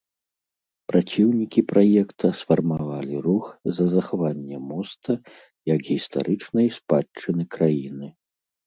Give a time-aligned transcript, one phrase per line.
[0.91, 3.45] Праціўнікі праекта сфармавалі рух
[3.79, 5.11] за захаванне моста
[5.75, 8.07] як гістарычнай спадчыны краіны.